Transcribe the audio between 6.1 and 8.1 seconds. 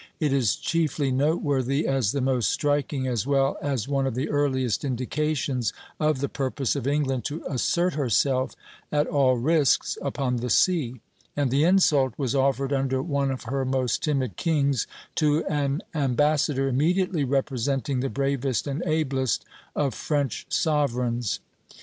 the purpose of England to assert